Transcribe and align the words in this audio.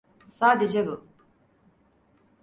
Sadece 0.31 0.87
bu. 0.87 1.07